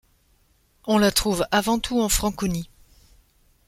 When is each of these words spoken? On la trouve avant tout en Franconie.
On 0.85 0.97
la 0.97 1.11
trouve 1.11 1.45
avant 1.51 1.77
tout 1.77 2.01
en 2.01 2.09
Franconie. 2.09 2.71